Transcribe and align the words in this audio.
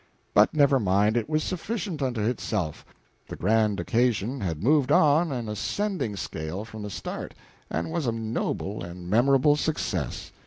But 0.33 0.51
never 0.55 0.79
mind, 0.79 1.15
it 1.15 1.29
was 1.29 1.43
sufficient 1.43 2.01
unto 2.01 2.21
itself, 2.21 2.83
the 3.27 3.35
grand 3.35 3.79
occasion 3.79 4.39
had 4.41 4.63
moved 4.63 4.91
on 4.91 5.31
an 5.31 5.47
ascending 5.47 6.15
scale 6.15 6.65
from 6.65 6.81
the 6.81 6.89
start, 6.89 7.35
and 7.69 7.91
was 7.91 8.07
a 8.07 8.11
noble 8.11 8.83
and 8.83 9.07
memorable 9.07 9.55
success. 9.55 10.31